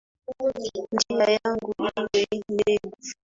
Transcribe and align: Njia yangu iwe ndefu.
Njia 0.93 1.25
yangu 1.35 1.71
iwe 2.21 2.35
ndefu. 2.53 3.11